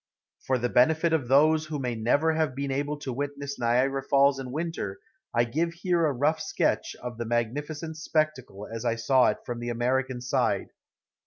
[0.47, 4.39] For the benefit of those who may never have been able to witness Niagara Falls
[4.39, 4.99] in winter
[5.31, 9.59] I give here a rough sketch of the magnificent spectacle as I saw it from
[9.59, 10.69] the American side.